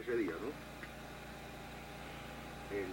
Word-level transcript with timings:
Ese 0.00 0.16
día, 0.16 0.32
¿no? 0.32 0.48
El, 2.76 2.86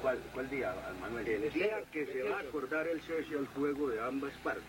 ¿cuál, 0.00 0.18
¿Cuál 0.32 0.48
día, 0.48 0.74
Manuel? 1.00 1.28
El 1.28 1.52
día 1.52 1.82
que 1.92 2.06
se 2.06 2.22
va 2.22 2.38
a 2.38 2.40
acordar 2.40 2.88
el 2.88 3.00
cese 3.02 3.36
al 3.36 3.46
fuego 3.48 3.88
de 3.88 4.00
ambas 4.00 4.32
partes. 4.42 4.64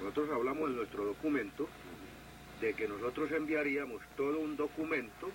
Nosotros 0.00 0.30
hablamos 0.30 0.68
en 0.70 0.76
nuestro 0.76 1.04
documento 1.04 1.68
de 2.60 2.74
que 2.74 2.86
nosotros 2.86 3.32
enviaríamos 3.32 4.02
todo 4.16 4.40
un 4.40 4.56
documento 4.56 5.30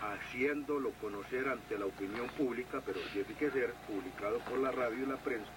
haciéndolo 0.00 0.92
conocer 1.00 1.48
ante 1.48 1.76
la 1.76 1.86
opinión 1.86 2.28
pública, 2.36 2.80
pero 2.86 3.00
tiene 3.12 3.34
que 3.34 3.50
ser 3.50 3.72
publicado 3.86 4.38
por 4.40 4.58
la 4.58 4.70
radio 4.70 5.04
y 5.04 5.06
la 5.06 5.16
prensa, 5.16 5.50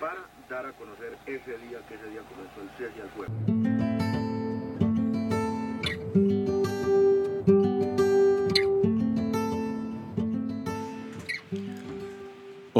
para 0.00 0.24
dar 0.48 0.66
a 0.66 0.72
conocer 0.72 1.18
ese 1.26 1.58
día 1.58 1.80
que 1.86 1.94
ese 1.94 2.08
día 2.08 2.22
comenzó 2.22 2.62
el 2.62 2.70
cese 2.78 3.02
al 3.02 3.10
fuego. 3.10 3.34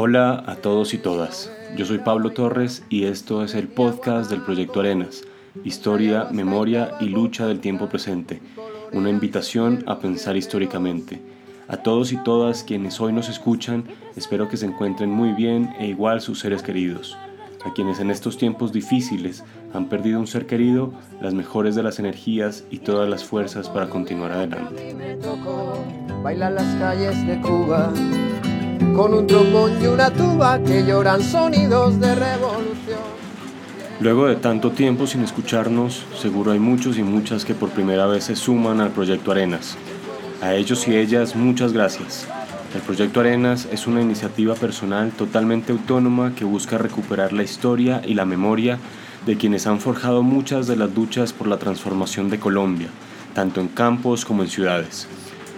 Hola 0.07 0.41
a 0.47 0.55
todos 0.55 0.93
y 0.93 0.99
todas. 0.99 1.51
Yo 1.75 1.85
soy 1.85 1.97
Pablo 1.97 2.29
Torres 2.29 2.81
y 2.87 3.03
esto 3.03 3.43
es 3.43 3.53
el 3.55 3.67
podcast 3.67 4.31
del 4.31 4.41
Proyecto 4.41 4.79
Arenas, 4.79 5.25
historia, 5.65 6.29
memoria 6.31 6.95
y 7.01 7.09
lucha 7.09 7.45
del 7.45 7.59
tiempo 7.59 7.89
presente, 7.89 8.41
una 8.93 9.09
invitación 9.09 9.83
a 9.85 9.99
pensar 9.99 10.37
históricamente. 10.37 11.19
A 11.67 11.75
todos 11.75 12.13
y 12.13 12.23
todas 12.23 12.63
quienes 12.63 13.01
hoy 13.01 13.11
nos 13.11 13.27
escuchan, 13.27 13.83
espero 14.15 14.47
que 14.47 14.55
se 14.55 14.67
encuentren 14.67 15.11
muy 15.11 15.33
bien 15.33 15.75
e 15.77 15.87
igual 15.87 16.21
sus 16.21 16.39
seres 16.39 16.63
queridos. 16.63 17.17
A 17.65 17.73
quienes 17.73 17.99
en 17.99 18.09
estos 18.09 18.37
tiempos 18.37 18.71
difíciles 18.71 19.43
han 19.73 19.89
perdido 19.89 20.21
un 20.21 20.27
ser 20.27 20.45
querido, 20.45 20.93
las 21.19 21.33
mejores 21.33 21.75
de 21.75 21.83
las 21.83 21.99
energías 21.99 22.63
y 22.71 22.77
todas 22.77 23.09
las 23.09 23.25
fuerzas 23.25 23.67
para 23.67 23.89
continuar 23.89 24.31
adelante. 24.31 24.95
Baila 26.23 26.49
las 26.49 26.75
calles 26.75 27.27
de 27.27 27.41
Cuba 27.41 27.91
con 28.95 29.13
un 29.13 29.27
trombón 29.27 29.81
y 29.81 29.87
una 29.87 30.11
tuba 30.11 30.59
que 30.63 30.85
lloran 30.85 31.21
sonidos 31.21 31.99
de 31.99 32.15
revolución. 32.15 33.17
Luego 33.99 34.27
de 34.27 34.35
tanto 34.35 34.71
tiempo 34.71 35.07
sin 35.07 35.23
escucharnos, 35.23 36.05
seguro 36.19 36.51
hay 36.51 36.59
muchos 36.59 36.97
y 36.97 37.03
muchas 37.03 37.45
que 37.45 37.55
por 37.55 37.69
primera 37.69 38.05
vez 38.05 38.25
se 38.25 38.35
suman 38.35 38.79
al 38.79 38.91
Proyecto 38.91 39.31
Arenas. 39.31 39.75
A 40.41 40.53
ellos 40.53 40.87
y 40.87 40.95
ellas 40.95 41.35
muchas 41.35 41.73
gracias. 41.73 42.27
El 42.75 42.81
Proyecto 42.81 43.21
Arenas 43.21 43.67
es 43.71 43.87
una 43.87 44.01
iniciativa 44.01 44.53
personal 44.53 45.11
totalmente 45.11 45.71
autónoma 45.71 46.35
que 46.35 46.45
busca 46.45 46.77
recuperar 46.77 47.33
la 47.33 47.43
historia 47.43 48.01
y 48.05 48.13
la 48.13 48.25
memoria 48.25 48.77
de 49.25 49.35
quienes 49.35 49.65
han 49.65 49.79
forjado 49.79 50.21
muchas 50.21 50.67
de 50.67 50.75
las 50.75 50.93
luchas 50.93 51.33
por 51.33 51.47
la 51.47 51.57
transformación 51.57 52.29
de 52.29 52.39
Colombia, 52.39 52.89
tanto 53.33 53.61
en 53.61 53.67
campos 53.67 54.25
como 54.25 54.43
en 54.43 54.49
ciudades. 54.49 55.07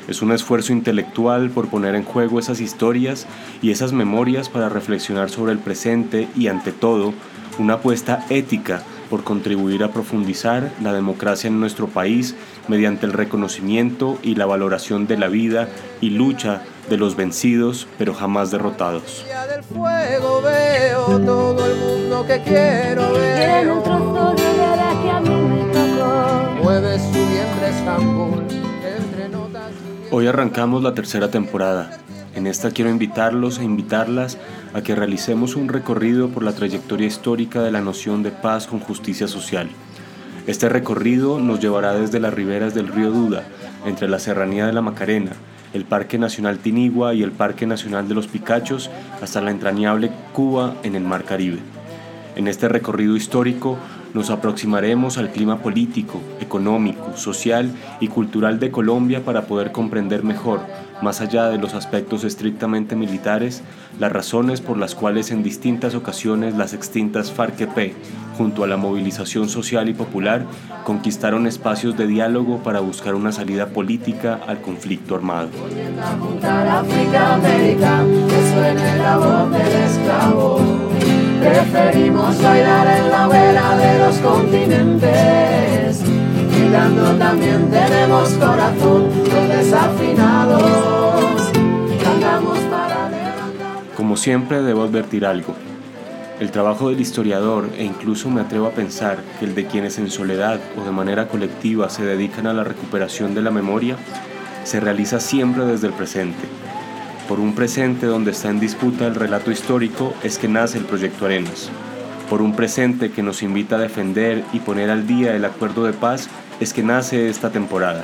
Es 0.10 0.24
un 0.24 0.32
esfuerzo 0.32 0.74
intelectual 0.74 1.52
por 1.52 1.68
poner 1.68 1.94
en 1.94 2.04
juego 2.04 2.40
esas 2.40 2.62
historias 2.62 3.28
y 3.62 3.70
esas 3.70 3.94
memorias 3.94 4.50
para 4.50 4.68
reflexionar 4.68 5.30
sobre 5.30 5.52
el 5.52 5.60
presente 5.60 6.28
y 6.36 6.48
ante 6.48 6.72
todo 6.72 7.14
una 7.60 7.76
apuesta 7.76 8.26
ética 8.32 8.82
por 9.12 9.24
contribuir 9.24 9.84
a 9.84 9.92
profundizar 9.92 10.72
la 10.82 10.94
democracia 10.94 11.48
en 11.48 11.60
nuestro 11.60 11.88
país 11.88 12.34
mediante 12.68 13.06
el 13.06 13.14
reconocimiento 13.14 14.18
y 14.24 14.34
la 14.34 14.48
valoración 14.48 15.06
de 15.06 15.18
la 15.18 15.28
vida 15.28 15.70
y 16.02 16.10
lucha 16.10 16.64
de 16.90 16.98
los 16.98 17.16
vencidos 17.16 17.88
pero 18.00 18.16
jamás 18.16 18.50
derrotados. 18.50 19.24
Del 19.48 19.64
fuego 19.64 20.42
veo 20.42 21.20
todo 21.20 21.68
el 21.68 21.76
mundo 21.78 22.26
que 22.26 22.42
quiero 22.42 23.14
ver. 23.14 24.59
Hoy 30.20 30.28
arrancamos 30.28 30.84
la 30.84 30.94
tercera 30.94 31.32
temporada. 31.32 31.92
En 32.36 32.46
esta 32.46 32.72
quiero 32.72 32.92
invitarlos 32.92 33.58
e 33.58 33.64
invitarlas 33.64 34.38
a 34.74 34.82
que 34.82 34.94
realicemos 34.94 35.56
un 35.56 35.70
recorrido 35.70 36.28
por 36.28 36.44
la 36.44 36.52
trayectoria 36.52 37.08
histórica 37.08 37.62
de 37.62 37.72
la 37.72 37.80
noción 37.80 38.22
de 38.22 38.32
paz 38.32 38.68
con 38.68 38.82
justicia 38.82 39.30
social. 39.30 39.70
Este 40.46 40.68
recorrido 40.68 41.40
nos 41.40 41.62
llevará 41.62 41.94
desde 41.94 42.20
las 42.20 42.34
riberas 42.34 42.76
del 42.76 42.90
río 42.90 43.12
Duda, 43.12 43.46
entre 43.86 44.10
la 44.10 44.20
serranía 44.20 44.66
de 44.66 44.74
la 44.74 44.82
Macarena, 44.82 45.32
el 45.74 45.86
Parque 45.86 46.18
Nacional 46.18 46.58
Tinigua 46.58 47.14
y 47.14 47.24
el 47.24 47.32
Parque 47.32 47.66
Nacional 47.66 48.10
de 48.10 48.16
los 48.16 48.28
Picachos, 48.28 48.90
hasta 49.22 49.40
la 49.40 49.52
entrañable 49.52 50.12
Cuba 50.34 50.76
en 50.84 50.96
el 50.96 51.04
Mar 51.06 51.24
Caribe. 51.24 51.60
En 52.36 52.50
este 52.50 52.68
recorrido 52.68 53.16
histórico 53.16 53.78
nos 54.14 54.30
aproximaremos 54.30 55.18
al 55.18 55.32
clima 55.32 55.60
político, 55.60 56.22
económico, 56.40 57.16
social 57.16 57.72
y 58.00 58.08
cultural 58.08 58.60
de 58.60 58.72
Colombia 58.72 59.24
para 59.24 59.44
poder 59.44 59.72
comprender 59.72 60.24
mejor, 60.24 60.62
más 61.02 61.22
allá 61.22 61.50
de 61.50 61.58
los 61.58 61.74
aspectos 61.74 62.24
estrictamente 62.24 62.96
militares, 62.96 63.64
las 64.00 64.12
razones 64.12 64.62
por 64.62 64.78
las 64.78 64.96
cuales 64.96 65.32
en 65.32 65.44
distintas 65.44 65.96
ocasiones 65.96 66.56
las 66.56 66.74
extintas 66.74 67.32
FARC-EP, 67.32 67.94
junto 68.38 68.64
a 68.64 68.68
la 68.68 68.78
movilización 68.78 69.50
social 69.50 69.90
y 69.90 69.94
popular, 69.94 70.46
conquistaron 70.84 71.46
espacios 71.46 71.98
de 71.98 72.08
diálogo 72.08 72.60
para 72.64 72.80
buscar 72.80 73.16
una 73.16 73.32
salida 73.32 73.68
política 73.68 74.40
al 74.48 74.62
conflicto 74.62 75.16
armado. 75.16 75.50
Preferimos 81.40 82.42
bailar 82.42 82.98
en 82.98 83.10
la 83.10 83.28
vera 83.28 83.78
de 83.78 84.00
los 84.00 84.18
continentes. 84.18 86.04
Gritando 86.52 87.16
también 87.18 87.70
tenemos 87.70 88.30
corazón, 88.34 89.10
los 89.24 89.50
desafinados. 89.50 91.52
Cantamos 92.04 92.60
para. 92.70 93.10
Como 93.96 94.18
siempre 94.18 94.62
debo 94.62 94.84
advertir 94.84 95.26
algo. 95.26 95.56
El 96.40 96.52
trabajo 96.52 96.90
del 96.90 97.02
historiador, 97.02 97.70
e 97.78 97.84
incluso 97.84 98.30
me 98.30 98.42
atrevo 98.42 98.68
a 98.68 98.72
pensar 98.72 99.20
que 99.40 99.46
el 99.46 99.56
de 99.56 99.66
quienes 99.66 99.98
en 99.98 100.10
soledad 100.10 100.60
o 100.78 100.86
de 100.86 100.92
manera 100.92 101.28
colectiva 101.28 101.90
se 101.90 102.06
dedican 102.06 102.48
a 102.48 102.54
la 102.54 102.64
recuperación 102.64 103.36
de 103.36 103.42
la 103.42 103.52
memoria, 103.52 103.98
se 104.64 104.80
realiza 104.80 105.20
siempre 105.20 105.66
desde 105.66 105.88
el 105.88 105.94
presente. 105.94 106.48
Por 107.30 107.40
un 107.40 107.54
presente 107.54 108.08
donde 108.08 108.32
está 108.32 108.50
en 108.50 108.60
disputa 108.60 109.06
el 109.06 109.14
relato 109.14 109.52
histórico 109.52 110.16
es 110.24 110.40
que 110.40 110.48
nace 110.48 110.80
el 110.80 110.86
Proyecto 110.86 111.28
Arenas. 111.28 111.70
Por 112.28 112.42
un 112.42 112.56
presente 112.56 113.12
que 113.12 113.22
nos 113.22 113.44
invita 113.44 113.76
a 113.76 113.80
defender 113.80 114.44
y 114.52 114.58
poner 114.62 114.90
al 114.90 115.06
día 115.06 115.36
el 115.36 115.46
acuerdo 115.46 115.84
de 115.84 115.94
paz 115.94 116.28
es 116.60 116.74
que 116.74 116.82
nace 116.82 117.30
esta 117.30 117.52
temporada. 117.52 118.04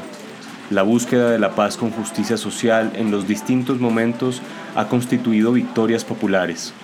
La 0.70 0.84
búsqueda 0.84 1.32
de 1.32 1.40
la 1.40 1.56
paz 1.56 1.76
con 1.76 1.90
justicia 1.90 2.38
social 2.38 2.92
en 2.94 3.10
los 3.10 3.28
distintos 3.28 3.80
momentos 3.80 4.44
ha 4.76 4.90
constituido 4.90 5.54
victorias 5.54 6.06
populares. 6.06 6.76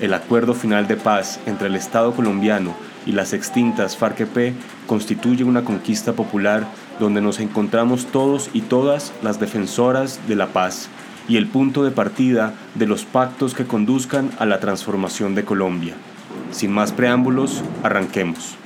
El 0.00 0.14
acuerdo 0.14 0.54
final 0.54 0.88
de 0.88 0.96
paz 0.96 1.38
entre 1.44 1.66
el 1.66 1.76
Estado 1.76 2.14
colombiano 2.14 2.74
y 3.04 3.12
las 3.12 3.34
extintas 3.34 3.98
FARC-EP 3.98 4.54
constituye 4.86 5.44
una 5.44 5.64
conquista 5.64 6.14
popular 6.14 6.66
donde 6.98 7.20
nos 7.20 7.40
encontramos 7.40 8.06
todos 8.06 8.48
y 8.54 8.62
todas 8.62 9.12
las 9.22 9.38
defensoras 9.38 10.18
de 10.28 10.36
la 10.36 10.46
paz 10.46 10.88
y 11.30 11.36
el 11.36 11.46
punto 11.46 11.84
de 11.84 11.92
partida 11.92 12.54
de 12.74 12.88
los 12.88 13.04
pactos 13.04 13.54
que 13.54 13.64
conduzcan 13.64 14.32
a 14.40 14.46
la 14.46 14.58
transformación 14.58 15.36
de 15.36 15.44
Colombia. 15.44 15.94
Sin 16.50 16.72
más 16.72 16.90
preámbulos, 16.90 17.62
arranquemos. 17.84 18.56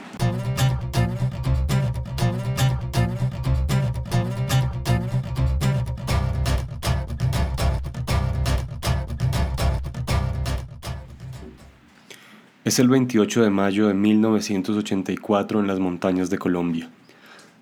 Es 12.65 12.79
el 12.79 12.89
28 12.89 13.43
de 13.43 13.51
mayo 13.51 13.89
de 13.89 13.93
1984 13.93 15.61
en 15.61 15.67
las 15.67 15.81
montañas 15.81 16.31
de 16.31 16.39
Colombia. 16.39 16.89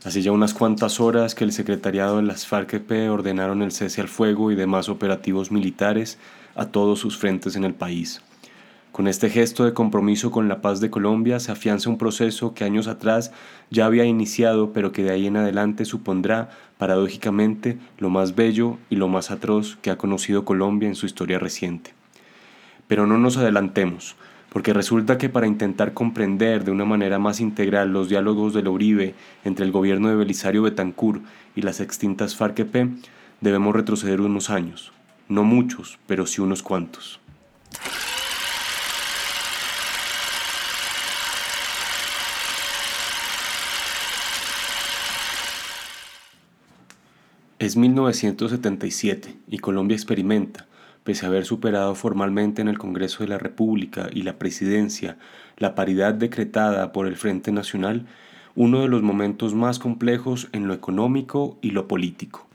Hace 0.04 0.20
ya 0.20 0.32
unas 0.32 0.52
cuantas 0.52 0.98
horas 0.98 1.36
que 1.36 1.44
el 1.44 1.52
secretariado 1.52 2.16
de 2.16 2.24
las 2.24 2.44
FARC-EP 2.44 3.08
ordenaron 3.08 3.62
el 3.62 3.70
cese 3.70 4.00
al 4.00 4.08
fuego 4.08 4.50
y 4.50 4.56
demás 4.56 4.88
operativos 4.88 5.52
militares 5.52 6.18
a 6.56 6.66
todos 6.66 6.98
sus 6.98 7.16
frentes 7.16 7.54
en 7.54 7.62
el 7.62 7.74
país. 7.74 8.20
Con 8.90 9.06
este 9.06 9.30
gesto 9.30 9.64
de 9.64 9.74
compromiso 9.74 10.32
con 10.32 10.48
la 10.48 10.60
paz 10.60 10.80
de 10.80 10.90
Colombia 10.90 11.38
se 11.38 11.52
afianza 11.52 11.88
un 11.88 11.98
proceso 11.98 12.52
que 12.52 12.64
años 12.64 12.88
atrás 12.88 13.30
ya 13.70 13.86
había 13.86 14.04
iniciado, 14.04 14.72
pero 14.72 14.90
que 14.90 15.04
de 15.04 15.12
ahí 15.12 15.28
en 15.28 15.36
adelante 15.36 15.84
supondrá, 15.84 16.50
paradójicamente, 16.78 17.78
lo 17.98 18.10
más 18.10 18.34
bello 18.34 18.78
y 18.90 18.96
lo 18.96 19.06
más 19.06 19.30
atroz 19.30 19.78
que 19.82 19.90
ha 19.90 19.98
conocido 19.98 20.44
Colombia 20.44 20.88
en 20.88 20.96
su 20.96 21.06
historia 21.06 21.38
reciente. 21.38 21.94
Pero 22.92 23.06
no 23.06 23.16
nos 23.16 23.38
adelantemos, 23.38 24.16
porque 24.50 24.74
resulta 24.74 25.16
que 25.16 25.30
para 25.30 25.46
intentar 25.46 25.94
comprender 25.94 26.62
de 26.62 26.72
una 26.72 26.84
manera 26.84 27.18
más 27.18 27.40
integral 27.40 27.90
los 27.90 28.10
diálogos 28.10 28.52
de 28.52 28.62
la 28.62 28.68
Uribe 28.68 29.14
entre 29.46 29.64
el 29.64 29.72
gobierno 29.72 30.10
de 30.10 30.16
Belisario 30.16 30.60
Betancourt 30.60 31.24
y 31.56 31.62
las 31.62 31.80
extintas 31.80 32.36
FARC-EP, 32.36 32.90
debemos 33.40 33.74
retroceder 33.74 34.20
unos 34.20 34.50
años, 34.50 34.92
no 35.30 35.42
muchos, 35.42 35.98
pero 36.06 36.26
sí 36.26 36.42
unos 36.42 36.62
cuantos. 36.62 37.18
Es 47.58 47.74
1977 47.74 49.34
y 49.48 49.58
Colombia 49.60 49.94
experimenta, 49.94 50.66
pese 51.04 51.26
a 51.26 51.28
haber 51.28 51.44
superado 51.44 51.94
formalmente 51.94 52.62
en 52.62 52.68
el 52.68 52.78
Congreso 52.78 53.22
de 53.22 53.28
la 53.28 53.38
República 53.38 54.08
y 54.12 54.22
la 54.22 54.38
Presidencia 54.38 55.16
la 55.58 55.74
paridad 55.74 56.14
decretada 56.14 56.92
por 56.92 57.06
el 57.06 57.16
Frente 57.16 57.52
Nacional, 57.52 58.06
uno 58.54 58.80
de 58.80 58.88
los 58.88 59.02
momentos 59.02 59.54
más 59.54 59.78
complejos 59.78 60.48
en 60.52 60.66
lo 60.66 60.74
económico 60.74 61.56
y 61.62 61.70
lo 61.70 61.88
político. 61.88 62.46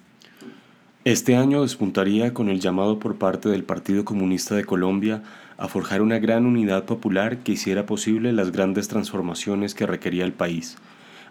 Este 1.06 1.38
año 1.38 1.62
despuntaría 1.62 2.34
con 2.34 2.50
el 2.50 2.60
llamado 2.60 3.00
por 3.00 3.16
parte 3.16 3.48
del 3.50 3.64
Partido 3.64 4.04
Comunista 4.04 4.56
de 4.56 4.66
Colombia 4.66 5.24
a 5.58 5.68
forjar 5.70 6.02
una 6.02 6.20
gran 6.20 6.46
unidad 6.46 6.84
popular 6.84 7.38
que 7.38 7.54
hiciera 7.54 7.86
posible 7.86 8.34
las 8.34 8.52
grandes 8.52 8.90
transformaciones 8.90 9.74
que 9.74 9.88
requería 9.88 10.26
el 10.26 10.34
país, 10.34 10.78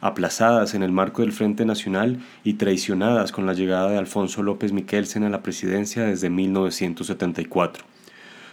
aplazadas 0.01 0.75
en 0.75 0.83
el 0.83 0.93
marco 0.93 1.23
del 1.23 1.33
Frente 1.33 1.65
Nacional 1.65 2.19
y 2.45 2.55
traicionadas 2.55 3.33
con 3.33 3.47
la 3.47 3.55
llegada 3.55 3.91
de 3.91 3.99
Alfonso 3.99 4.43
López 4.43 4.73
Miquelsen 4.73 5.25
a 5.25 5.31
la 5.31 5.43
presidencia 5.43 6.05
desde 6.05 6.31
1974. 6.31 7.85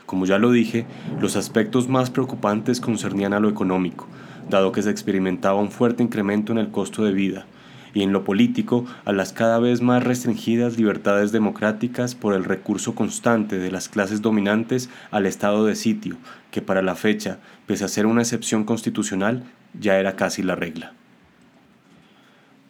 Como 0.05 0.25
ya 0.25 0.37
lo 0.37 0.51
dije, 0.51 0.85
los 1.19 1.35
aspectos 1.35 1.87
más 1.87 2.09
preocupantes 2.09 2.81
concernían 2.81 3.33
a 3.33 3.39
lo 3.39 3.49
económico, 3.49 4.07
dado 4.49 4.71
que 4.71 4.81
se 4.81 4.89
experimentaba 4.89 5.59
un 5.59 5.71
fuerte 5.71 6.03
incremento 6.03 6.51
en 6.51 6.57
el 6.57 6.71
costo 6.71 7.03
de 7.03 7.13
vida, 7.13 7.45
y 7.93 8.03
en 8.03 8.11
lo 8.11 8.23
político 8.23 8.85
a 9.05 9.11
las 9.11 9.33
cada 9.33 9.59
vez 9.59 9.81
más 9.81 10.03
restringidas 10.03 10.77
libertades 10.77 11.31
democráticas 11.31 12.15
por 12.15 12.33
el 12.33 12.43
recurso 12.43 12.95
constante 12.95 13.59
de 13.59 13.71
las 13.71 13.87
clases 13.87 14.21
dominantes 14.21 14.89
al 15.11 15.25
estado 15.25 15.65
de 15.65 15.75
sitio, 15.75 16.17
que 16.51 16.61
para 16.61 16.81
la 16.81 16.95
fecha, 16.95 17.39
pese 17.65 17.85
a 17.85 17.87
ser 17.87 18.05
una 18.05 18.21
excepción 18.21 18.63
constitucional, 18.63 19.43
ya 19.79 19.99
era 19.99 20.15
casi 20.15 20.43
la 20.43 20.55
regla. 20.55 20.93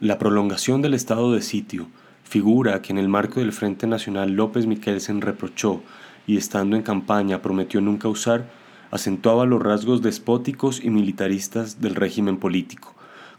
La 0.04 0.20
prolongación 0.20 0.82
del 0.82 0.96
estado 0.96 1.32
de 1.32 1.42
sitio, 1.42 1.88
figura 2.26 2.82
que 2.82 2.92
en 2.92 2.98
el 2.98 3.08
marco 3.08 3.40
del 3.40 3.54
Frente 3.54 3.88
Nacional 3.88 4.34
López 4.34 4.66
Miquelsen 4.66 5.22
reprochó 5.22 5.82
y 6.28 6.36
estando 6.36 6.76
en 6.76 6.82
campaña 6.82 7.42
prometió 7.42 7.80
nunca 7.80 8.10
usar, 8.10 8.52
acentuaba 8.92 9.46
los 9.46 9.64
rasgos 9.64 10.02
despóticos 10.02 10.84
y 10.84 10.90
militaristas 10.90 11.80
del 11.80 11.96
régimen 11.96 12.36
político, 12.36 12.94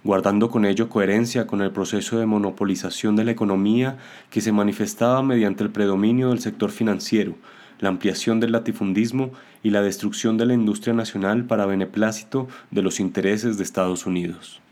guardando 0.05 0.49
con 0.49 0.65
ello 0.65 0.89
coherencia 0.89 1.47
con 1.47 1.61
el 1.61 1.71
proceso 1.71 2.19
de 2.19 2.25
monopolización 2.25 3.15
de 3.15 3.25
la 3.25 3.33
economía 3.33 3.99
que 4.31 4.41
se 4.41 4.51
manifestaba 4.51 5.23
mediante 5.23 5.65
el 5.65 5.71
predominio 5.71 6.31
del 6.31 6.41
sector 6.41 6.71
financiero, 6.71 7.35
la 7.79 7.91
ampliación 7.91 8.41
del 8.41 8.53
latifundismo 8.53 9.33
y 9.63 9.69
la 9.69 9.83
destrucción 9.83 10.39
de 10.39 10.47
la 10.47 10.55
industria 10.55 10.95
nacional 10.95 11.45
para 11.45 11.67
beneplácito 11.67 12.49
de 12.71 12.81
los 12.81 13.01
intereses 13.01 13.59
de 13.59 13.65
Estados 13.65 14.07
Unidos 14.07 14.64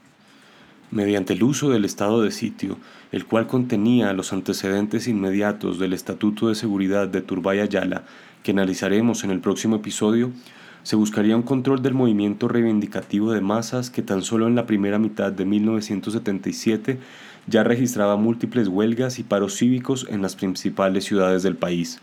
mediante 0.92 1.32
el 1.32 1.42
uso 1.42 1.70
del 1.70 1.84
estado 1.84 2.22
de 2.22 2.30
sitio, 2.30 2.78
el 3.10 3.24
cual 3.26 3.48
contenía 3.48 4.12
los 4.12 4.32
antecedentes 4.32 5.08
inmediatos 5.08 5.78
del 5.78 5.94
Estatuto 5.94 6.48
de 6.48 6.54
Seguridad 6.54 7.08
de 7.08 7.22
Turbay 7.22 7.60
Ayala, 7.60 8.04
que 8.42 8.52
analizaremos 8.52 9.24
en 9.24 9.30
el 9.30 9.40
próximo 9.40 9.76
episodio, 9.76 10.30
se 10.82 10.96
buscaría 10.96 11.36
un 11.36 11.42
control 11.42 11.80
del 11.80 11.94
movimiento 11.94 12.46
reivindicativo 12.48 13.32
de 13.32 13.40
masas 13.40 13.88
que 13.90 14.02
tan 14.02 14.22
solo 14.22 14.48
en 14.48 14.54
la 14.54 14.66
primera 14.66 14.98
mitad 14.98 15.32
de 15.32 15.44
1977 15.44 16.98
ya 17.46 17.64
registraba 17.64 18.16
múltiples 18.16 18.68
huelgas 18.68 19.18
y 19.18 19.22
paros 19.22 19.56
cívicos 19.56 20.06
en 20.10 20.22
las 20.22 20.36
principales 20.36 21.04
ciudades 21.04 21.42
del 21.42 21.56
país. 21.56 22.00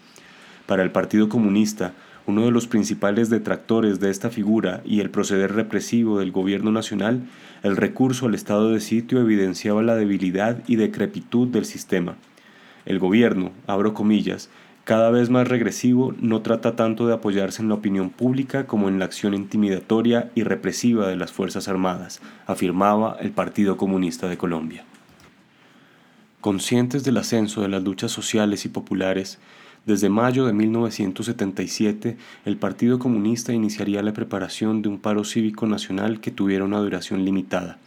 Para 0.65 0.83
el 0.83 0.91
Partido 0.91 1.29
Comunista, 1.29 1.93
uno 2.29 2.45
de 2.45 2.51
los 2.51 2.67
principales 2.67 3.29
detractores 3.31 3.99
de 3.99 4.11
esta 4.11 4.29
figura 4.29 4.81
y 4.85 4.99
el 4.99 5.09
proceder 5.09 5.53
represivo 5.53 6.19
del 6.19 6.31
gobierno 6.31 6.71
nacional, 6.71 7.23
el 7.63 7.75
recurso 7.75 8.27
al 8.27 8.35
estado 8.35 8.71
de 8.71 8.81
sitio 8.81 9.19
evidenciaba 9.19 9.81
la 9.81 9.95
debilidad 9.95 10.59
y 10.67 10.75
decrepitud 10.75 11.47
del 11.47 11.65
sistema. 11.65 12.15
El 12.85 12.99
gobierno, 12.99 13.51
abro 13.65 13.95
comillas, 13.95 14.49
cada 14.83 15.09
vez 15.09 15.31
más 15.31 15.47
regresivo, 15.47 16.13
no 16.19 16.41
trata 16.41 16.75
tanto 16.75 17.07
de 17.07 17.13
apoyarse 17.13 17.63
en 17.63 17.69
la 17.69 17.75
opinión 17.75 18.11
pública 18.11 18.67
como 18.67 18.89
en 18.89 18.99
la 18.99 19.05
acción 19.05 19.33
intimidatoria 19.33 20.29
y 20.35 20.43
represiva 20.43 21.07
de 21.07 21.15
las 21.15 21.31
Fuerzas 21.31 21.67
Armadas, 21.67 22.21
afirmaba 22.45 23.17
el 23.19 23.31
Partido 23.31 23.75
Comunista 23.75 24.27
de 24.29 24.37
Colombia. 24.37 24.85
Conscientes 26.41 27.03
del 27.03 27.17
ascenso 27.17 27.61
de 27.61 27.69
las 27.69 27.83
luchas 27.83 28.11
sociales 28.11 28.65
y 28.65 28.69
populares, 28.69 29.39
desde 29.85 30.09
mayo 30.09 30.45
de 30.45 30.53
1977, 30.53 32.17
el 32.45 32.57
Partido 32.57 32.99
Comunista 32.99 33.53
iniciaría 33.53 34.03
la 34.03 34.13
preparación 34.13 34.81
de 34.81 34.89
un 34.89 34.99
paro 34.99 35.23
cívico 35.23 35.65
nacional 35.67 36.19
que 36.19 36.31
tuviera 36.31 36.65
una 36.65 36.79
duración 36.79 37.25
limitada, 37.25 37.79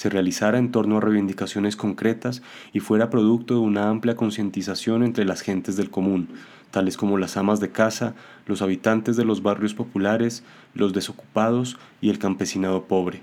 se 0.00 0.08
realizara 0.08 0.56
en 0.56 0.70
torno 0.70 0.96
a 0.96 1.00
reivindicaciones 1.02 1.76
concretas 1.76 2.40
y 2.72 2.80
fuera 2.80 3.10
producto 3.10 3.52
de 3.52 3.60
una 3.60 3.90
amplia 3.90 4.16
concientización 4.16 5.02
entre 5.02 5.26
las 5.26 5.42
gentes 5.42 5.76
del 5.76 5.90
común, 5.90 6.28
tales 6.70 6.96
como 6.96 7.18
las 7.18 7.36
amas 7.36 7.60
de 7.60 7.70
casa, 7.70 8.14
los 8.46 8.62
habitantes 8.62 9.16
de 9.16 9.26
los 9.26 9.42
barrios 9.42 9.74
populares, 9.74 10.42
los 10.72 10.94
desocupados 10.94 11.76
y 12.00 12.08
el 12.08 12.18
campesinado 12.18 12.84
pobre. 12.84 13.20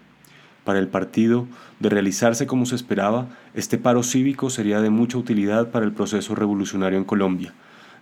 Para 0.66 0.78
el 0.78 0.88
partido, 0.88 1.48
de 1.80 1.90
realizarse 1.90 2.46
como 2.46 2.68
se 2.68 2.76
esperaba, 2.76 3.28
este 3.56 3.80
paro 3.80 4.04
cívico 4.04 4.52
sería 4.52 4.80
de 4.80 4.92
mucha 4.92 5.18
utilidad 5.18 5.72
para 5.72 5.84
el 5.84 5.94
proceso 5.94 6.36
revolucionario 6.36 7.00
en 7.00 7.06
Colombia, 7.06 7.56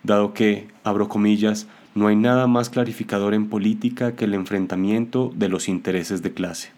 dado 0.06 0.34
que, 0.34 0.68
abro 0.84 1.10
comillas, 1.10 1.68
no 1.96 2.08
hay 2.08 2.16
nada 2.16 2.48
más 2.48 2.70
clarificador 2.70 3.34
en 3.34 3.50
política 3.50 4.16
que 4.16 4.26
el 4.26 4.34
enfrentamiento 4.34 5.32
de 5.36 5.50
los 5.50 5.68
intereses 5.68 6.22
de 6.22 6.34
clase. 6.34 6.72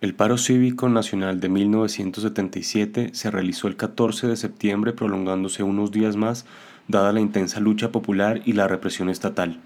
El 0.00 0.14
paro 0.14 0.36
cívico 0.36 0.88
nacional 0.88 1.38
de 1.40 1.48
1977 1.48 3.10
se 3.12 3.30
realizó 3.30 3.68
el 3.68 3.76
14 3.76 4.26
de 4.26 4.36
septiembre 4.36 4.92
prolongándose 4.92 5.62
unos 5.62 5.92
días 5.92 6.16
más 6.16 6.44
dada 6.88 7.12
la 7.12 7.20
intensa 7.20 7.60
lucha 7.60 7.92
popular 7.92 8.42
y 8.44 8.54
la 8.54 8.66
represión 8.66 9.08
estatal. 9.08 9.60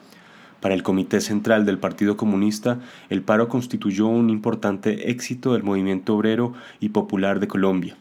Para 0.60 0.74
el 0.74 0.82
Comité 0.82 1.20
Central 1.20 1.64
del 1.64 1.78
Partido 1.78 2.16
Comunista, 2.16 2.80
el 3.08 3.22
paro 3.22 3.48
constituyó 3.48 4.08
un 4.08 4.28
importante 4.28 5.10
éxito 5.10 5.54
del 5.54 5.62
movimiento 5.62 6.14
obrero 6.14 6.52
y 6.80 6.90
popular 6.90 7.40
de 7.40 7.48
Colombia 7.48 7.96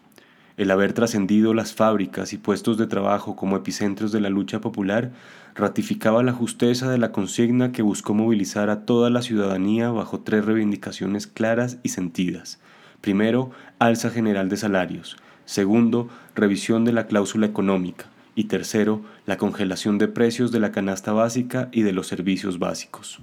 el 0.58 0.72
haber 0.72 0.94
trascendido 0.94 1.54
las 1.54 1.74
fábricas 1.74 2.32
y 2.32 2.38
puestos 2.38 2.78
de 2.78 2.88
trabajo 2.88 3.36
como 3.36 3.58
epicentros 3.58 4.12
de 4.12 4.22
la 4.22 4.30
lucha 4.30 4.62
popular 4.62 5.12
ratificaba 5.54 6.24
la 6.24 6.34
justeza 6.34 6.90
de 6.90 6.98
la 6.98 7.12
consigna 7.12 7.72
que 7.72 7.82
buscó 7.82 8.14
movilizar 8.14 8.70
a 8.70 8.86
toda 8.86 9.10
la 9.10 9.22
ciudadanía 9.22 9.90
bajo 9.90 10.22
tres 10.22 10.46
reivindicaciones 10.46 11.28
claras 11.28 11.78
y 11.84 11.90
sentidas. 11.90 12.60
Primero, 13.02 13.52
alza 13.80 14.10
general 14.10 14.50
de 14.50 14.58
salarios. 14.58 15.18
Segundo, 15.46 16.10
revisión 16.36 16.86
de 16.86 16.94
la 16.94 17.06
cláusula 17.08 17.46
económica. 17.46 18.06
Y 18.34 18.46
tercero, 18.46 19.02
la 19.26 19.38
congelación 19.38 19.98
de 19.98 20.08
precios 20.08 20.52
de 20.52 20.60
la 20.60 20.72
canasta 20.72 21.14
básica 21.14 21.70
y 21.72 21.84
de 21.84 21.94
los 21.94 22.08
servicios 22.08 22.60
básicos. 22.60 23.20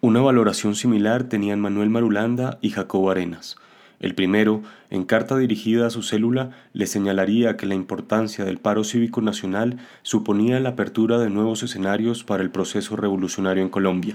Una 0.00 0.20
valoración 0.20 0.74
similar 0.74 1.24
tenían 1.24 1.60
Manuel 1.60 1.88
Marulanda 1.88 2.58
y 2.60 2.70
Jacobo 2.70 3.10
Arenas. 3.10 3.56
El 4.04 4.14
primero, 4.14 4.60
en 4.90 5.04
carta 5.04 5.34
dirigida 5.38 5.86
a 5.86 5.90
su 5.90 6.02
célula, 6.02 6.50
le 6.74 6.86
señalaría 6.86 7.56
que 7.56 7.64
la 7.64 7.74
importancia 7.74 8.44
del 8.44 8.58
paro 8.58 8.84
cívico 8.84 9.22
nacional 9.22 9.78
suponía 10.02 10.60
la 10.60 10.68
apertura 10.68 11.16
de 11.18 11.30
nuevos 11.30 11.62
escenarios 11.62 12.22
para 12.22 12.42
el 12.42 12.50
proceso 12.50 12.96
revolucionario 12.96 13.62
en 13.62 13.70
Colombia, 13.70 14.14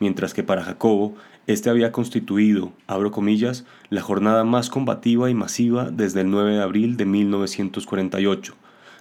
mientras 0.00 0.32
que 0.32 0.44
para 0.44 0.64
Jacobo, 0.64 1.14
este 1.46 1.68
había 1.68 1.92
constituido, 1.92 2.72
abro 2.86 3.10
comillas, 3.10 3.66
la 3.90 4.00
jornada 4.00 4.44
más 4.44 4.70
combativa 4.70 5.28
y 5.28 5.34
masiva 5.34 5.90
desde 5.90 6.22
el 6.22 6.30
9 6.30 6.52
de 6.54 6.62
abril 6.62 6.96
de 6.96 7.04
1948, 7.04 8.54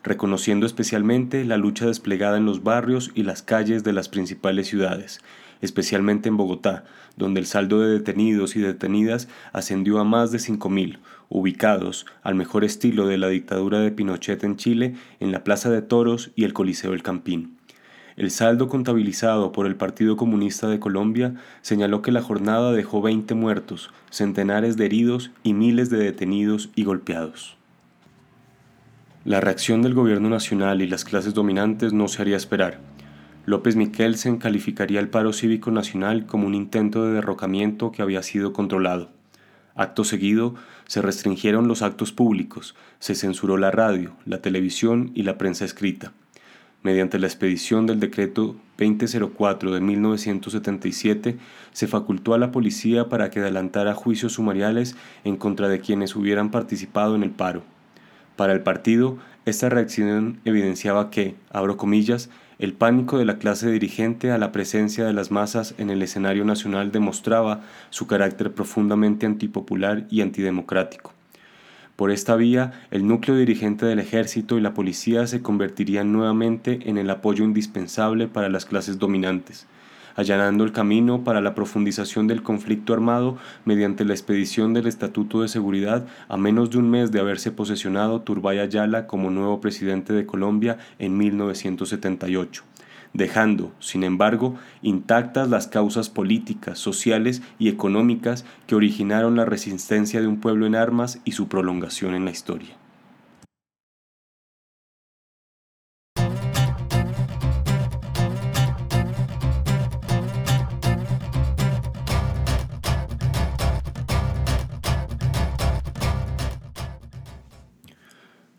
reconociendo 0.04 0.66
especialmente 0.66 1.46
la 1.46 1.56
lucha 1.56 1.86
desplegada 1.86 2.36
en 2.36 2.44
los 2.44 2.64
barrios 2.64 3.12
y 3.16 3.24
las 3.24 3.44
calles 3.44 3.86
de 3.86 3.94
las 3.94 4.10
principales 4.10 4.68
ciudades, 4.68 5.22
especialmente 5.62 6.30
en 6.30 6.38
Bogotá, 6.38 6.86
donde 7.16 7.40
el 7.40 7.46
saldo 7.46 7.82
de 7.82 7.92
detenidos 7.92 8.56
y 8.56 8.60
detenidas 8.60 9.28
ascendió 9.54 10.00
a 10.00 10.04
más 10.04 10.32
de 10.32 10.38
5.000, 10.38 11.00
ubicados, 11.30 12.06
al 12.24 12.36
mejor 12.36 12.64
estilo 12.64 13.08
de 13.08 13.18
la 13.18 13.30
dictadura 13.30 13.80
de 13.80 13.92
Pinochet 13.92 14.44
en 14.44 14.56
Chile, 14.56 14.96
en 15.20 15.32
la 15.32 15.44
Plaza 15.44 15.70
de 15.70 15.82
Toros 15.82 16.32
y 16.36 16.44
el 16.44 16.54
Coliseo 16.54 16.92
del 16.92 17.04
Campín. 17.04 17.58
El 18.18 18.32
saldo 18.32 18.68
contabilizado 18.68 19.52
por 19.52 19.68
el 19.68 19.76
Partido 19.76 20.18
Comunista 20.18 20.68
de 20.68 20.80
Colombia 20.80 21.36
señaló 21.62 22.02
que 22.02 22.12
la 22.12 22.24
jornada 22.24 22.72
dejó 22.72 23.04
20 23.04 23.36
muertos, 23.36 23.92
centenares 24.10 24.76
de 24.76 24.86
heridos 24.86 25.30
y 25.44 25.54
miles 25.54 25.92
de 25.92 26.00
detenidos 26.00 26.72
y 26.74 26.84
golpeados. 26.84 27.58
La 29.24 29.40
reacción 29.40 29.84
del 29.84 29.94
gobierno 29.94 30.30
nacional 30.30 30.82
y 30.82 30.88
las 30.88 31.06
clases 31.06 31.36
dominantes 31.36 31.94
no 31.94 32.08
se 32.08 32.22
haría 32.22 32.38
esperar. 32.38 32.80
López 33.48 33.78
Miquelsen 33.78 34.40
calificaría 34.40 35.00
el 35.00 35.08
paro 35.08 35.32
cívico 35.32 35.72
nacional 35.72 36.26
como 36.26 36.48
un 36.48 36.54
intento 36.54 37.06
de 37.06 37.14
derrocamiento 37.14 37.94
que 37.94 38.02
había 38.02 38.22
sido 38.22 38.52
controlado. 38.52 39.10
Acto 39.74 40.04
seguido, 40.04 40.56
se 40.86 41.02
restringieron 41.02 41.70
los 41.70 41.82
actos 41.82 42.12
públicos, 42.12 42.76
se 43.00 43.16
censuró 43.16 43.56
la 43.56 43.72
radio, 43.72 44.12
la 44.26 44.42
televisión 44.42 45.12
y 45.16 45.24
la 45.24 45.38
prensa 45.38 45.64
escrita. 45.64 46.12
Mediante 46.84 47.20
la 47.20 47.28
expedición 47.28 47.86
del 47.86 48.02
decreto 48.02 48.58
2004 48.78 49.74
de 49.74 49.80
1977, 49.80 51.38
se 51.72 51.88
facultó 51.88 52.34
a 52.34 52.40
la 52.40 52.52
policía 52.52 53.08
para 53.08 53.30
que 53.30 53.40
adelantara 53.40 53.94
juicios 53.94 54.34
sumariales 54.34 54.98
en 55.24 55.38
contra 55.38 55.70
de 55.70 55.80
quienes 55.80 56.18
hubieran 56.18 56.52
participado 56.52 57.16
en 57.16 57.24
el 57.24 57.32
paro. 57.32 57.64
Para 58.36 58.52
el 58.52 58.60
partido, 58.60 59.18
esta 59.46 59.70
reacción 59.70 60.42
evidenciaba 60.44 61.10
que, 61.10 61.36
abro 61.50 61.78
comillas, 61.78 62.30
el 62.60 62.74
pánico 62.74 63.20
de 63.20 63.26
la 63.26 63.38
clase 63.38 63.70
dirigente 63.70 64.32
a 64.32 64.38
la 64.38 64.52
presencia 64.52 65.06
de 65.06 65.14
las 65.14 65.30
masas 65.30 65.76
en 65.78 65.90
el 65.90 66.02
escenario 66.02 66.44
nacional 66.44 66.92
demostraba 66.92 67.62
su 67.92 68.08
carácter 68.08 68.52
profundamente 68.52 69.26
antipopular 69.26 70.06
y 70.10 70.22
antidemocrático. 70.22 71.14
Por 71.96 72.12
esta 72.12 72.36
vía, 72.36 72.74
el 72.92 73.08
núcleo 73.08 73.38
dirigente 73.38 73.86
del 73.86 74.00
ejército 74.00 74.58
y 74.58 74.62
la 74.62 74.74
policía 74.74 75.26
se 75.28 75.42
convertirían 75.42 76.12
nuevamente 76.12 76.80
en 76.86 76.98
el 76.98 77.10
apoyo 77.10 77.44
indispensable 77.44 78.28
para 78.28 78.50
las 78.50 78.66
clases 78.66 79.00
dominantes, 79.00 79.68
allanando 80.18 80.66
el 80.66 80.74
camino 80.74 81.24
para 81.24 81.40
la 81.40 81.56
profundización 81.56 82.28
del 82.28 82.44
conflicto 82.44 82.94
armado 82.94 83.38
mediante 83.64 84.04
la 84.04 84.14
expedición 84.14 84.74
del 84.74 84.88
Estatuto 84.88 85.42
de 85.42 85.48
Seguridad 85.48 86.06
a 86.28 86.36
menos 86.36 86.70
de 86.70 86.80
un 86.80 86.90
mes 86.90 87.14
de 87.14 87.22
haberse 87.22 87.52
posesionado 87.52 88.20
Turbay 88.20 88.60
Ayala 88.60 89.08
como 89.08 89.32
nuevo 89.32 89.62
presidente 89.62 90.12
de 90.12 90.26
Colombia 90.26 90.78
en 91.00 91.18
1978 91.18 92.64
dejando, 93.14 93.72
sin 93.80 94.04
embargo, 94.04 94.56
intactas 94.82 95.50
las 95.50 95.68
causas 95.68 96.10
políticas, 96.10 96.78
sociales 96.78 97.42
y 97.58 97.70
económicas 97.70 98.46
que 98.68 98.76
originaron 98.76 99.36
la 99.36 99.46
resistencia 99.46 100.22
de 100.22 100.28
un 100.28 100.40
pueblo 100.40 100.68
en 100.68 100.76
armas 100.76 101.20
y 101.26 101.32
su 101.32 101.48
prolongación 101.48 102.14
en 102.14 102.26
la 102.26 102.32
historia. 102.32 102.76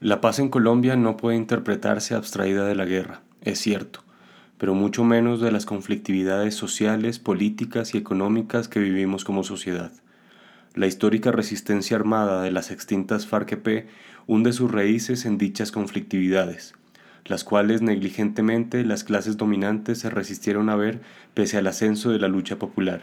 La 0.08 0.22
paz 0.22 0.38
en 0.38 0.48
Colombia 0.48 0.96
no 0.96 1.18
puede 1.18 1.36
interpretarse 1.36 2.14
abstraída 2.14 2.64
de 2.64 2.74
la 2.74 2.86
guerra, 2.86 3.20
es 3.42 3.58
cierto, 3.58 4.04
pero 4.56 4.72
mucho 4.72 5.04
menos 5.04 5.42
de 5.42 5.52
las 5.52 5.66
conflictividades 5.66 6.54
sociales, 6.54 7.18
políticas 7.18 7.94
y 7.94 7.98
económicas 7.98 8.68
que 8.68 8.80
vivimos 8.80 9.26
como 9.26 9.44
sociedad. 9.44 9.92
La 10.74 10.86
histórica 10.86 11.30
resistencia 11.30 11.94
armada 11.94 12.40
de 12.40 12.50
las 12.50 12.70
extintas 12.70 13.26
FARC-EP 13.26 13.86
hunde 14.26 14.54
sus 14.54 14.72
raíces 14.72 15.26
en 15.26 15.36
dichas 15.36 15.72
conflictividades, 15.72 16.74
las 17.26 17.44
cuales 17.44 17.82
negligentemente 17.82 18.86
las 18.86 19.04
clases 19.04 19.36
dominantes 19.36 19.98
se 19.98 20.08
resistieron 20.08 20.70
a 20.70 20.76
ver 20.76 21.02
pese 21.34 21.58
al 21.58 21.66
ascenso 21.66 22.08
de 22.08 22.18
la 22.18 22.28
lucha 22.28 22.58
popular. 22.58 23.02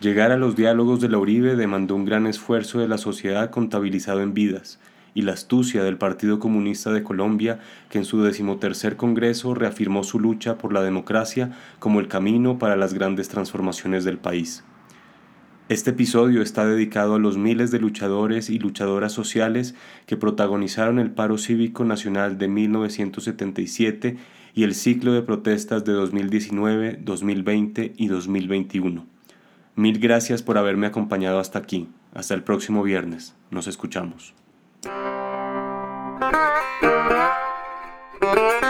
Llegar 0.00 0.32
a 0.32 0.38
los 0.38 0.56
diálogos 0.56 0.98
de 1.02 1.10
la 1.10 1.18
Uribe 1.18 1.56
demandó 1.56 1.94
un 1.94 2.06
gran 2.06 2.26
esfuerzo 2.26 2.78
de 2.78 2.88
la 2.88 2.96
sociedad 2.96 3.50
contabilizado 3.50 4.22
en 4.22 4.32
vidas, 4.32 4.78
y 5.16 5.22
la 5.22 5.32
astucia 5.32 5.82
del 5.82 5.96
Partido 5.96 6.38
Comunista 6.38 6.92
de 6.92 7.02
Colombia, 7.02 7.58
que 7.88 7.96
en 7.96 8.04
su 8.04 8.22
decimotercer 8.22 8.96
Congreso 8.96 9.54
reafirmó 9.54 10.04
su 10.04 10.20
lucha 10.20 10.58
por 10.58 10.74
la 10.74 10.82
democracia 10.82 11.56
como 11.78 12.00
el 12.00 12.06
camino 12.06 12.58
para 12.58 12.76
las 12.76 12.92
grandes 12.92 13.30
transformaciones 13.30 14.04
del 14.04 14.18
país. 14.18 14.62
Este 15.70 15.90
episodio 15.90 16.42
está 16.42 16.66
dedicado 16.66 17.14
a 17.14 17.18
los 17.18 17.38
miles 17.38 17.70
de 17.70 17.80
luchadores 17.80 18.50
y 18.50 18.58
luchadoras 18.58 19.12
sociales 19.12 19.74
que 20.04 20.18
protagonizaron 20.18 20.98
el 20.98 21.10
paro 21.10 21.38
cívico 21.38 21.84
nacional 21.84 22.36
de 22.36 22.48
1977 22.48 24.18
y 24.54 24.62
el 24.64 24.74
ciclo 24.74 25.14
de 25.14 25.22
protestas 25.22 25.84
de 25.86 25.92
2019, 25.92 27.00
2020 27.02 27.94
y 27.96 28.06
2021. 28.08 29.06
Mil 29.76 29.98
gracias 29.98 30.42
por 30.42 30.58
haberme 30.58 30.86
acompañado 30.86 31.40
hasta 31.40 31.58
aquí. 31.58 31.88
Hasta 32.12 32.34
el 32.34 32.42
próximo 32.42 32.82
viernes. 32.82 33.34
Nos 33.50 33.66
escuchamos. 33.66 34.34
Thank 34.82 34.92
you. 38.62 38.65